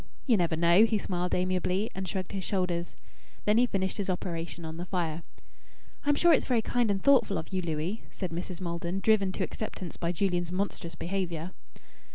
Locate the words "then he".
3.45-3.67